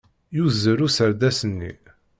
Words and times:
Yuzzel 0.37 0.79
userdas-nni. 0.85 1.73